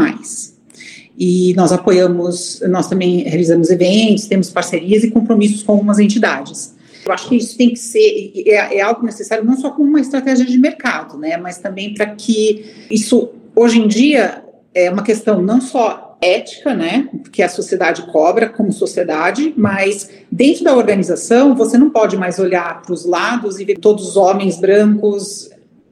E 1.17 1.53
nós 1.55 1.71
apoiamos, 1.71 2.61
nós 2.69 2.87
também 2.87 3.23
realizamos 3.23 3.69
eventos, 3.69 4.27
temos 4.27 4.49
parcerias 4.49 5.03
e 5.03 5.11
compromissos 5.11 5.63
com 5.63 5.73
algumas 5.73 5.99
entidades. 5.99 6.75
Eu 7.05 7.11
acho 7.11 7.29
que 7.29 7.35
isso 7.35 7.57
tem 7.57 7.69
que 7.71 7.79
ser, 7.79 8.31
é, 8.45 8.77
é 8.77 8.81
algo 8.81 9.03
necessário 9.03 9.43
não 9.43 9.57
só 9.57 9.71
como 9.71 9.89
uma 9.89 9.99
estratégia 9.99 10.45
de 10.45 10.57
mercado, 10.57 11.17
né, 11.17 11.35
mas 11.37 11.57
também 11.57 11.93
para 11.93 12.07
que 12.07 12.65
isso, 12.89 13.29
hoje 13.55 13.79
em 13.79 13.87
dia, 13.87 14.43
é 14.73 14.89
uma 14.89 15.03
questão 15.03 15.41
não 15.41 15.59
só 15.59 16.17
ética, 16.21 16.75
né, 16.75 17.09
que 17.31 17.41
a 17.41 17.49
sociedade 17.49 18.03
cobra 18.11 18.47
como 18.47 18.71
sociedade, 18.71 19.53
mas 19.57 20.09
dentro 20.31 20.63
da 20.63 20.75
organização 20.75 21.55
você 21.55 21.77
não 21.77 21.89
pode 21.89 22.15
mais 22.15 22.37
olhar 22.37 22.83
para 22.83 22.93
os 22.93 23.05
lados 23.05 23.59
e 23.59 23.65
ver 23.65 23.79
todos 23.79 24.07
os 24.07 24.15
homens 24.15 24.59
brancos 24.59 25.49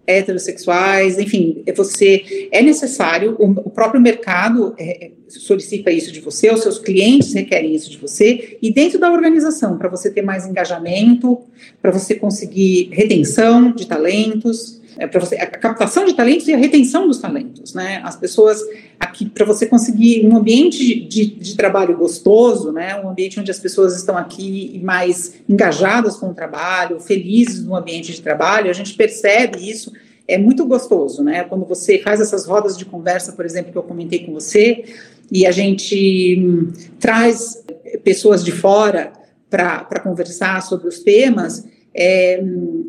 heterossexuais, 0.09 1.19
enfim, 1.19 1.63
você 1.75 2.49
é 2.51 2.61
necessário, 2.61 3.35
o, 3.37 3.51
o 3.51 3.69
próprio 3.69 4.01
mercado 4.01 4.73
é, 4.77 5.05
é, 5.05 5.11
solicita 5.27 5.91
isso 5.91 6.11
de 6.11 6.19
você, 6.19 6.51
os 6.51 6.61
seus 6.61 6.79
clientes 6.79 7.33
requerem 7.33 7.75
isso 7.75 7.91
de 7.91 7.97
você, 7.97 8.57
e 8.61 8.73
dentro 8.73 8.99
da 8.99 9.11
organização, 9.11 9.77
para 9.77 9.87
você 9.87 10.09
ter 10.09 10.23
mais 10.23 10.47
engajamento, 10.47 11.39
para 11.81 11.91
você 11.91 12.15
conseguir 12.15 12.89
retenção 12.91 13.71
de 13.71 13.85
talentos, 13.85 14.78
é, 14.97 15.07
para 15.07 15.19
você 15.19 15.35
a 15.35 15.47
captação 15.47 16.05
de 16.05 16.13
talentos 16.13 16.47
e 16.47 16.53
a 16.53 16.57
retenção 16.57 17.07
dos 17.07 17.19
talentos, 17.19 17.73
né? 17.73 18.01
As 18.03 18.15
pessoas 18.15 18.61
aqui 18.99 19.29
para 19.29 19.45
você 19.45 19.65
conseguir 19.65 20.25
um 20.25 20.35
ambiente 20.35 21.01
de, 21.07 21.25
de, 21.25 21.55
trabalho 21.55 21.97
gostoso, 21.97 22.71
né? 22.71 22.99
Um 23.01 23.09
ambiente 23.09 23.39
onde 23.39 23.51
as 23.51 23.59
pessoas 23.59 23.95
estão 23.95 24.17
aqui 24.17 24.79
mais 24.83 25.35
engajadas 25.47 26.17
com 26.17 26.29
o 26.29 26.33
trabalho, 26.33 26.99
felizes 26.99 27.63
no 27.63 27.75
ambiente 27.75 28.11
de 28.11 28.21
trabalho, 28.21 28.69
a 28.69 28.73
gente 28.73 28.93
percebe 28.93 29.69
isso. 29.69 29.91
É 30.27 30.37
muito 30.37 30.65
gostoso, 30.65 31.23
né? 31.23 31.43
Quando 31.43 31.65
você 31.65 31.97
faz 31.99 32.21
essas 32.21 32.45
rodas 32.45 32.77
de 32.77 32.85
conversa, 32.85 33.31
por 33.31 33.45
exemplo, 33.45 33.71
que 33.71 33.77
eu 33.77 33.83
comentei 33.83 34.25
com 34.25 34.33
você, 34.33 34.83
e 35.31 35.45
a 35.45 35.51
gente 35.51 36.37
hum, 36.39 36.71
traz 36.99 37.63
pessoas 38.03 38.43
de 38.43 38.51
fora 38.51 39.13
para 39.49 39.99
conversar 40.03 40.61
sobre 40.61 40.87
os 40.87 40.99
temas, 40.99 41.65
é, 41.93 42.41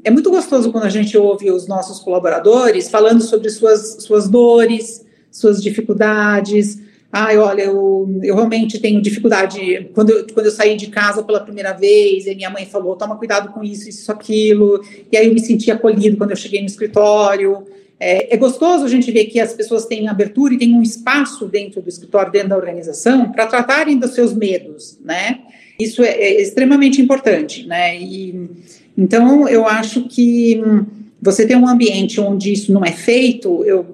é 0.05 0.11
muito 0.11 0.31
gostoso 0.31 0.71
quando 0.71 0.85
a 0.85 0.91
gente 0.91 1.17
ouve 1.17 1.51
os 1.51 1.67
nossos 1.67 2.01
colaboradores 2.01 2.89
falando 2.89 3.23
sobre 3.23 3.51
suas, 3.51 4.03
suas 4.03 4.29
dores, 4.29 5.05
suas 5.31 5.63
dificuldades. 5.63 6.79
Ai, 7.13 7.37
olha, 7.39 7.63
eu, 7.63 8.09
eu 8.23 8.37
realmente 8.37 8.79
tenho 8.79 9.03
dificuldade. 9.03 9.91
Quando 9.95 10.11
eu, 10.11 10.27
quando 10.33 10.47
eu 10.47 10.53
saí 10.53 10.77
de 10.77 10.89
casa 10.89 11.23
pela 11.23 11.41
primeira 11.41 11.73
vez, 11.73 12.27
e 12.27 12.35
minha 12.35 12.51
mãe 12.51 12.67
falou: 12.67 12.95
toma 12.95 13.17
cuidado 13.17 13.53
com 13.53 13.65
isso, 13.65 13.89
isso, 13.89 14.13
aquilo. 14.13 14.81
E 15.11 15.17
aí 15.17 15.27
eu 15.27 15.35
me 15.35 15.41
senti 15.41 15.71
acolhido 15.71 16.17
quando 16.17 16.31
eu 16.31 16.37
cheguei 16.37 16.61
no 16.61 16.67
escritório. 16.67 17.67
É, 17.99 18.33
é, 18.33 18.37
gostoso 18.37 18.85
a 18.85 18.89
gente 18.89 19.11
ver 19.11 19.27
que 19.27 19.39
as 19.39 19.53
pessoas 19.53 19.85
têm 19.85 20.09
abertura 20.09 20.55
e 20.55 20.59
têm 20.59 20.75
um 20.75 20.83
espaço 20.83 21.47
dentro 21.47 21.83
do 21.83 21.89
escritório, 21.89 22.33
dentro 22.33 22.51
da 22.51 22.57
organização, 22.57 23.31
para 23.31 23.47
tratarem 23.47 23.99
dos 23.99 24.15
seus 24.15 24.33
medos, 24.33 24.99
né? 25.05 25.41
Isso 25.79 26.03
é, 26.03 26.11
é 26.11 26.41
extremamente 26.41 27.03
importante, 27.03 27.67
né? 27.67 28.01
E 28.01 28.49
então, 28.97 29.49
eu 29.49 29.67
acho 29.67 30.03
que 30.09 30.63
hum, 30.65 30.85
você 31.21 31.47
ter 31.47 31.57
um 31.57 31.69
ambiente 31.69 32.21
onde 32.21 32.53
isso 32.53 32.73
não 32.73 32.85
é 32.85 32.93
feito, 32.93 33.65
eu, 33.65 33.87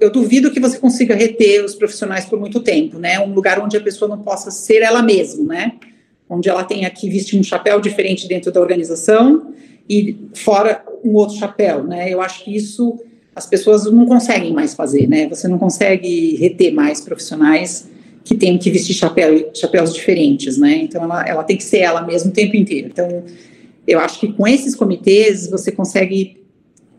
eu 0.00 0.10
duvido 0.10 0.50
que 0.50 0.60
você 0.60 0.78
consiga 0.78 1.14
reter 1.14 1.64
os 1.64 1.74
profissionais 1.74 2.24
por 2.24 2.40
muito 2.40 2.60
tempo, 2.60 2.98
né? 2.98 3.20
Um 3.20 3.34
lugar 3.34 3.60
onde 3.60 3.76
a 3.76 3.80
pessoa 3.80 4.08
não 4.08 4.18
possa 4.18 4.50
ser 4.50 4.82
ela 4.82 5.02
mesma, 5.02 5.44
né? 5.44 5.72
Onde 6.28 6.48
ela 6.48 6.64
tenha 6.64 6.88
que 6.90 7.08
vestir 7.08 7.38
um 7.38 7.42
chapéu 7.42 7.80
diferente 7.80 8.26
dentro 8.26 8.50
da 8.50 8.60
organização 8.60 9.52
e 9.88 10.16
fora 10.32 10.82
um 11.04 11.12
outro 11.14 11.36
chapéu, 11.36 11.84
né? 11.84 12.10
Eu 12.10 12.22
acho 12.22 12.44
que 12.44 12.56
isso 12.56 12.98
as 13.36 13.46
pessoas 13.46 13.84
não 13.90 14.06
conseguem 14.06 14.52
mais 14.52 14.74
fazer, 14.74 15.08
né? 15.08 15.28
Você 15.28 15.48
não 15.48 15.58
consegue 15.58 16.36
reter 16.36 16.72
mais 16.72 17.00
profissionais 17.00 17.88
que 18.22 18.34
tenham 18.34 18.56
que 18.56 18.70
vestir 18.70 18.94
chapéu, 18.94 19.50
chapéus 19.52 19.92
diferentes, 19.92 20.56
né? 20.56 20.76
Então 20.82 21.02
ela, 21.02 21.26
ela 21.26 21.42
tem 21.42 21.56
que 21.56 21.64
ser 21.64 21.78
ela 21.78 22.00
mesma 22.00 22.30
o 22.30 22.32
tempo 22.32 22.56
inteiro. 22.56 22.88
Então 22.90 23.24
eu 23.86 23.98
acho 24.00 24.18
que 24.20 24.32
com 24.32 24.46
esses 24.46 24.74
comitês 24.74 25.48
você 25.48 25.70
consegue 25.70 26.42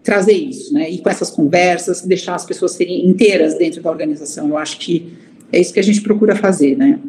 trazer 0.04 0.34
isso, 0.34 0.74
né? 0.74 0.89
E 0.89 1.00
com 1.00 1.10
essas 1.10 1.32
conversas, 1.32 2.01
deixar 2.01 2.36
as 2.36 2.46
pessoas 2.46 2.74
serem 2.74 3.08
inteiras 3.08 3.58
dentro 3.58 3.82
da 3.82 3.89
organização. 3.89 4.50
Eu 4.50 4.58
acho 4.58 4.77
que 4.77 5.13
é 5.51 5.60
isso 5.60 5.74
que 5.74 5.80
a 5.80 5.84
gente 5.84 6.01
procura 6.01 6.36
fazer, 6.36 6.77
né? 6.77 7.00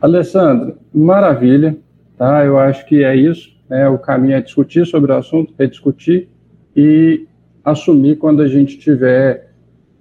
Alessandra, 0.00 0.76
maravilha, 0.92 1.76
tá? 2.18 2.44
Eu 2.44 2.58
acho 2.58 2.84
que 2.86 3.02
é 3.02 3.16
isso. 3.16 3.56
Né? 3.68 3.88
O 3.88 3.98
caminho 3.98 4.36
é 4.36 4.40
discutir 4.42 4.86
sobre 4.86 5.10
o 5.10 5.14
assunto, 5.14 5.54
é 5.58 5.66
discutir 5.66 6.28
e 6.76 7.26
assumir 7.64 8.16
quando 8.16 8.42
a 8.42 8.48
gente 8.48 8.78
tiver 8.78 9.50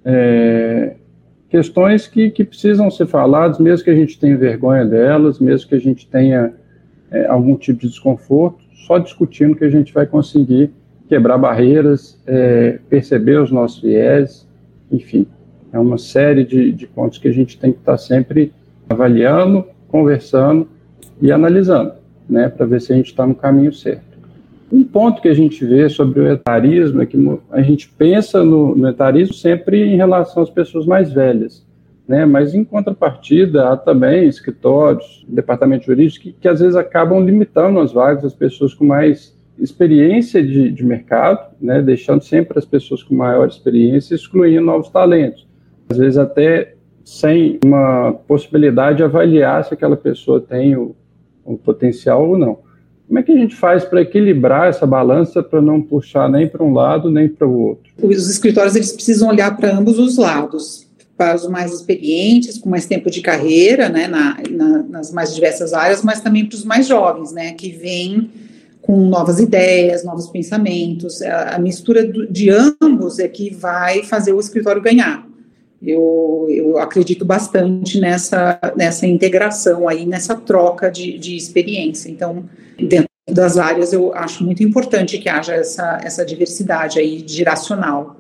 é, 0.03 0.95
questões 1.49 2.07
que, 2.07 2.29
que 2.29 2.43
precisam 2.43 2.91
ser 2.91 3.07
faladas, 3.07 3.57
mesmo 3.57 3.85
que 3.85 3.89
a 3.89 3.95
gente 3.95 4.19
tenha 4.19 4.37
vergonha 4.37 4.85
delas, 4.85 5.39
mesmo 5.39 5.69
que 5.69 5.75
a 5.75 5.79
gente 5.79 6.05
tenha 6.07 6.53
é, 7.09 7.25
algum 7.27 7.55
tipo 7.55 7.79
de 7.79 7.87
desconforto, 7.87 8.64
só 8.85 8.97
discutindo 8.97 9.55
que 9.55 9.63
a 9.63 9.69
gente 9.69 9.93
vai 9.93 10.05
conseguir 10.05 10.71
quebrar 11.07 11.37
barreiras, 11.37 12.19
é, 12.25 12.79
perceber 12.89 13.39
os 13.39 13.51
nossos 13.51 13.81
viés, 13.81 14.47
enfim, 14.91 15.25
é 15.71 15.79
uma 15.79 15.97
série 15.97 16.43
de, 16.43 16.71
de 16.71 16.87
pontos 16.87 17.17
que 17.17 17.27
a 17.27 17.31
gente 17.31 17.57
tem 17.57 17.71
que 17.71 17.79
estar 17.79 17.97
sempre 17.97 18.51
avaliando, 18.89 19.65
conversando 19.87 20.67
e 21.21 21.31
analisando, 21.31 21.93
né, 22.29 22.49
para 22.49 22.65
ver 22.65 22.81
se 22.81 22.93
a 22.93 22.95
gente 22.95 23.07
está 23.07 23.25
no 23.25 23.35
caminho 23.35 23.73
certo. 23.73 24.15
Um 24.71 24.83
ponto 24.83 25.21
que 25.21 25.27
a 25.27 25.33
gente 25.33 25.63
vê 25.65 25.87
sobre 25.89 26.19
o 26.19 26.27
etarismo 26.27 27.01
é 27.01 27.05
que 27.05 27.17
a 27.51 27.61
gente 27.61 27.87
pensa 27.89 28.43
no, 28.43 28.75
no 28.75 28.87
etarismo 28.87 29.33
sempre 29.33 29.83
em 29.83 29.95
relação 29.95 30.43
às 30.43 30.49
pessoas 30.49 30.85
mais 30.85 31.11
velhas, 31.11 31.64
né? 32.07 32.25
Mas 32.25 32.53
em 32.53 32.63
contrapartida, 32.63 33.69
há 33.69 33.77
também 33.77 34.27
escritórios, 34.27 35.25
departamentos 35.27 35.85
jurídicos 35.85 36.17
que, 36.17 36.31
que 36.33 36.47
às 36.47 36.59
vezes 36.59 36.75
acabam 36.75 37.23
limitando 37.23 37.79
as 37.79 37.91
vagas 37.91 38.23
às 38.23 38.33
pessoas 38.33 38.73
com 38.73 38.85
mais 38.85 39.35
experiência 39.57 40.43
de, 40.43 40.71
de 40.71 40.83
mercado, 40.83 41.53
né? 41.59 41.81
Deixando 41.81 42.23
sempre 42.23 42.59
as 42.59 42.65
pessoas 42.65 43.01
com 43.01 43.15
maior 43.15 43.47
experiência, 43.47 44.13
excluindo 44.13 44.65
novos 44.65 44.89
talentos. 44.89 45.47
Às 45.89 45.97
vezes 45.97 46.17
até 46.17 46.75
sem 47.03 47.59
uma 47.63 48.13
possibilidade 48.27 48.97
de 48.97 49.03
avaliar 49.03 49.63
se 49.63 49.73
aquela 49.73 49.95
pessoa 49.95 50.41
tem 50.41 50.75
o, 50.75 50.95
o 51.43 51.57
potencial 51.57 52.27
ou 52.27 52.37
não. 52.37 52.65
Como 53.07 53.19
é 53.19 53.23
que 53.23 53.31
a 53.31 53.37
gente 53.37 53.55
faz 53.55 53.85
para 53.85 54.01
equilibrar 54.01 54.67
essa 54.67 54.87
balança 54.87 55.43
para 55.43 55.61
não 55.61 55.79
puxar 55.79 56.27
nem 56.27 56.47
para 56.47 56.63
um 56.63 56.73
lado 56.73 57.11
nem 57.11 57.29
para 57.29 57.47
o 57.47 57.59
outro? 57.59 57.91
Os 58.01 58.27
escritórios 58.29 58.75
eles 58.75 58.91
precisam 58.91 59.29
olhar 59.29 59.55
para 59.55 59.77
ambos 59.77 59.99
os 59.99 60.17
lados 60.17 60.84
para 61.17 61.35
os 61.35 61.47
mais 61.47 61.71
experientes, 61.73 62.57
com 62.57 62.69
mais 62.69 62.85
tempo 62.85 63.09
de 63.09 63.21
carreira, 63.21 63.87
né, 63.87 64.07
na, 64.07 64.37
na, 64.49 64.83
nas 64.83 65.11
mais 65.11 65.33
diversas 65.33 65.73
áreas, 65.73 66.03
mas 66.03 66.19
também 66.19 66.45
para 66.45 66.55
os 66.55 66.65
mais 66.65 66.87
jovens, 66.87 67.31
né, 67.31 67.53
que 67.53 67.71
vêm 67.71 68.29
com 68.81 69.07
novas 69.07 69.39
ideias, 69.39 70.03
novos 70.03 70.27
pensamentos. 70.27 71.21
A, 71.21 71.55
a 71.55 71.59
mistura 71.59 72.05
do, 72.05 72.27
de 72.27 72.49
ambos 72.49 73.17
é 73.19 73.27
que 73.27 73.53
vai 73.53 74.03
fazer 74.03 74.33
o 74.33 74.39
escritório 74.39 74.81
ganhar. 74.81 75.25
Eu, 75.81 76.47
eu 76.49 76.77
acredito 76.77 77.23
bastante 77.23 77.99
nessa, 77.99 78.59
nessa 78.75 79.07
integração 79.07 79.87
aí, 79.87 80.05
nessa 80.05 80.35
troca 80.35 80.89
de, 80.89 81.17
de 81.17 81.35
experiência. 81.35 82.09
Então, 82.09 82.45
dentro 82.77 83.09
das 83.29 83.57
áreas, 83.57 83.93
eu 83.93 84.13
acho 84.13 84.43
muito 84.43 84.63
importante 84.63 85.17
que 85.17 85.29
haja 85.29 85.53
essa, 85.53 85.99
essa 86.03 86.25
diversidade 86.25 86.99
aí 86.99 87.23
geracional 87.25 88.17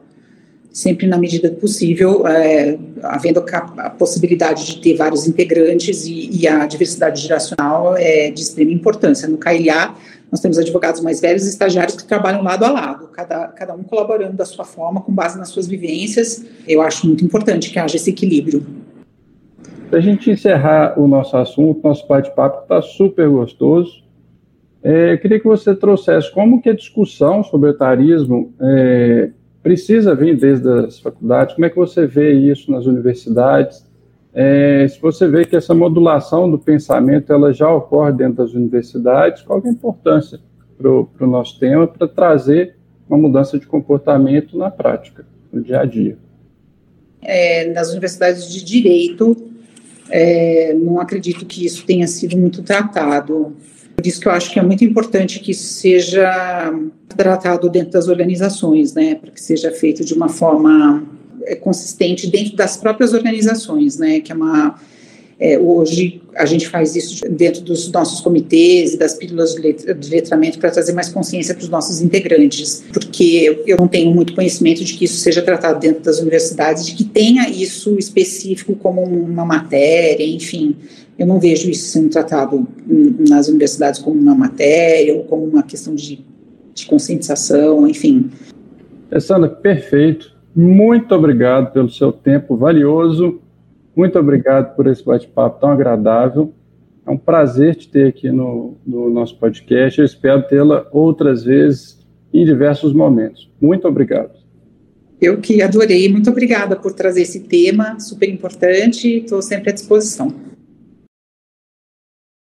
sempre 0.75 1.07
na 1.07 1.17
medida 1.17 1.49
possível, 1.51 2.27
é, 2.27 2.77
havendo 3.01 3.39
a, 3.77 3.89
possibilidade 3.91 4.65
de 4.65 4.81
ter 4.81 4.97
vários 4.97 5.25
integrantes 5.25 6.05
e, 6.05 6.29
e, 6.29 6.45
a 6.45 6.65
diversidade 6.65 7.21
geracional 7.21 7.95
é 7.95 8.29
de 8.29 8.41
extrema 8.41 8.73
importância. 8.73 9.25
No 9.25 9.37
CAIA, 9.37 9.91
nós 10.29 10.41
temos 10.41 10.57
advogados 10.57 10.99
mais 10.99 11.21
velhos 11.21 11.45
e 11.45 11.49
estagiários 11.49 11.95
que 11.95 12.03
trabalham 12.03 12.43
lado 12.43 12.65
a 12.65 12.71
lado, 12.71 13.07
cada, 13.07 13.47
cada 13.47 13.73
um 13.73 13.83
colaborando 13.83 14.35
da 14.35 14.43
sua 14.43 14.65
forma, 14.65 14.99
com 14.99 15.13
base 15.13 15.39
nas 15.39 15.47
suas 15.47 15.65
vivências. 15.65 16.43
Eu 16.67 16.81
acho 16.81 17.07
muito 17.07 17.23
importante 17.23 17.71
que 17.71 17.79
haja 17.79 17.95
esse 17.95 18.09
equilíbrio. 18.09 18.65
Para 19.89 19.99
a 19.99 20.01
gente 20.01 20.29
encerrar 20.29 20.99
o 20.99 21.07
nosso 21.07 21.37
assunto, 21.37 21.87
nosso 21.87 22.05
bate-papo 22.05 22.63
está 22.63 22.81
super 22.81 23.29
gostoso. 23.29 24.03
É, 24.83 25.13
eu 25.13 25.19
queria 25.19 25.39
que 25.39 25.47
você 25.47 25.73
trouxesse 25.73 26.29
como 26.33 26.61
que 26.61 26.69
a 26.69 26.75
discussão 26.75 27.45
sobre 27.45 27.69
o 27.69 27.71
etarismo 27.71 28.53
é, 28.59 29.29
precisa 29.65 30.13
vir 30.13 30.37
desde 30.37 30.69
as 30.69 30.99
faculdades? 30.99 31.55
Como 31.55 31.65
é 31.65 31.69
que 31.71 31.75
você 31.75 32.05
vê 32.05 32.31
isso 32.33 32.71
nas 32.71 32.85
universidades? 32.85 33.83
é, 34.35 34.85
se 34.89 34.99
você 34.99 35.29
vê 35.29 35.45
que 35.45 35.55
essa 35.55 35.73
modulação 35.73 36.51
do 36.51 36.59
pensamento 36.59 37.31
ela 37.31 37.53
já 37.53 37.71
ocorre 37.71 38.11
dentro 38.11 38.43
das 38.43 38.53
universidades, 38.53 39.41
qual 39.41 39.61
é 39.63 39.69
a 39.69 39.71
importância 39.71 40.41
para 40.77 40.91
o 40.91 41.27
nosso 41.27 41.57
tema 41.57 41.87
para 41.87 42.05
trazer 42.05 42.75
uma 43.09 43.17
mudança 43.17 43.57
de 43.57 43.65
comportamento 43.65 44.57
na 44.57 44.69
prática, 44.69 45.25
no 45.53 45.63
dia 45.63 45.79
a 45.79 45.85
dia? 45.85 46.17
É, 47.21 47.71
nas 47.71 47.91
universidades 47.91 48.51
de 48.51 48.61
direito, 48.61 49.37
é, 50.09 50.73
não 50.73 50.99
acredito 50.99 51.45
que 51.45 51.65
isso 51.65 51.85
tenha 51.85 52.05
sido 52.05 52.35
muito 52.35 52.61
tratado. 52.61 53.55
Por 53.95 54.05
isso 54.05 54.19
que 54.19 54.27
eu 54.27 54.31
acho 54.31 54.51
que 54.51 54.59
é 54.59 54.63
muito 54.63 54.83
importante 54.83 55.39
que 55.39 55.51
isso 55.51 55.73
seja 55.73 56.73
tratado 57.07 57.69
dentro 57.69 57.91
das 57.91 58.07
organizações, 58.07 58.93
né, 58.93 59.15
para 59.15 59.31
que 59.31 59.41
seja 59.41 59.71
feito 59.71 60.03
de 60.03 60.13
uma 60.13 60.29
forma 60.29 61.03
é, 61.43 61.55
consistente 61.55 62.27
dentro 62.27 62.55
das 62.55 62.75
próprias 62.75 63.13
organizações, 63.13 63.97
né, 63.97 64.19
que 64.19 64.31
é 64.31 64.35
uma 64.35 64.75
é, 65.37 65.59
hoje 65.59 66.21
a 66.33 66.45
gente 66.45 66.67
faz 66.67 66.95
isso 66.95 67.25
dentro 67.29 67.61
dos 67.61 67.91
nossos 67.91 68.21
comitês 68.21 68.93
e 68.93 68.97
das 68.97 69.15
pílulas 69.15 69.53
de 69.53 70.09
letramento 70.09 70.59
para 70.59 70.71
trazer 70.71 70.93
mais 70.93 71.09
consciência 71.09 71.53
para 71.53 71.63
os 71.63 71.69
nossos 71.69 72.01
integrantes, 72.01 72.83
porque 72.93 73.63
eu 73.67 73.77
não 73.77 73.87
tenho 73.87 74.11
muito 74.13 74.33
conhecimento 74.33 74.83
de 74.83 74.93
que 74.93 75.05
isso 75.05 75.17
seja 75.17 75.41
tratado 75.41 75.79
dentro 75.79 76.01
das 76.03 76.19
universidades, 76.19 76.85
de 76.85 76.93
que 76.93 77.03
tenha 77.03 77.49
isso 77.49 77.97
específico 77.99 78.75
como 78.75 79.01
uma 79.01 79.45
matéria, 79.45 80.25
enfim. 80.25 80.75
Eu 81.17 81.25
não 81.25 81.39
vejo 81.39 81.69
isso 81.69 81.87
sendo 81.87 82.09
tratado 82.09 82.67
nas 83.29 83.47
universidades 83.47 84.01
como 84.01 84.19
uma 84.19 84.35
matéria 84.35 85.15
ou 85.15 85.23
como 85.23 85.45
uma 85.45 85.63
questão 85.63 85.95
de, 85.95 86.25
de 86.73 86.85
conscientização, 86.85 87.87
enfim. 87.87 88.29
Sandra, 89.19 89.49
perfeito. 89.49 90.35
Muito 90.53 91.13
obrigado 91.15 91.71
pelo 91.71 91.89
seu 91.89 92.11
tempo 92.11 92.57
valioso 92.57 93.39
muito 93.95 94.19
obrigado 94.19 94.75
por 94.75 94.87
esse 94.87 95.03
bate-papo 95.03 95.61
tão 95.61 95.69
agradável. 95.69 96.53
É 97.07 97.11
um 97.11 97.17
prazer 97.17 97.75
te 97.75 97.87
ter 97.87 98.07
aqui 98.07 98.29
no, 98.29 98.75
no 98.85 99.09
nosso 99.09 99.39
podcast. 99.39 99.99
Eu 99.99 100.05
espero 100.05 100.45
tê-la 100.47 100.85
outras 100.91 101.45
vezes 101.45 101.99
em 102.33 102.43
diversos 102.43 102.91
momentos. 102.91 103.49
Muito 103.61 103.87
obrigado. 103.87 104.31
Eu 105.21 105.37
que 105.37 105.61
adorei. 105.61 106.09
Muito 106.09 106.29
obrigada 106.29 106.75
por 106.75 106.91
trazer 106.91 107.21
esse 107.21 107.41
tema 107.41 107.97
super 108.01 108.27
importante. 108.27 109.19
Estou 109.19 109.41
sempre 109.41 109.69
à 109.69 109.73
disposição. 109.73 110.33